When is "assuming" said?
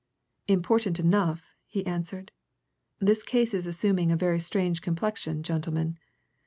3.67-4.11